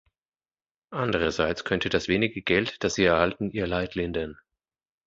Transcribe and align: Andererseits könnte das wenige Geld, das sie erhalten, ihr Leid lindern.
Andererseits 0.89 1.63
könnte 1.63 1.89
das 1.89 2.07
wenige 2.07 2.41
Geld, 2.41 2.83
das 2.83 2.95
sie 2.95 3.03
erhalten, 3.03 3.51
ihr 3.51 3.67
Leid 3.67 3.93
lindern. 3.93 4.39